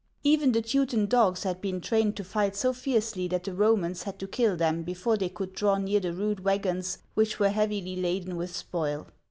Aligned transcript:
Even 0.23 0.51
the 0.51 0.63
Teuton 0.63 1.05
dogs 1.05 1.43
had 1.43 1.61
been 1.61 1.79
trained 1.79 2.17
to 2.17 2.23
fight 2.23 2.55
so 2.55 2.73
fiercely 2.73 3.27
that 3.27 3.43
the 3.43 3.53
Romans 3.53 4.01
had 4.01 4.17
to 4.17 4.25
kill 4.27 4.55
them 4.57 4.81
before 4.81 5.15
they 5.15 5.29
could 5.29 5.53
draw 5.53 5.77
near 5.77 5.99
the 5.99 6.11
rude 6.11 6.39
wagons 6.39 6.97
which 7.13 7.37
were 7.39 7.49
heavily 7.49 7.95
laden 7.95 8.35
with 8.35 8.49
spoil. 8.51 9.05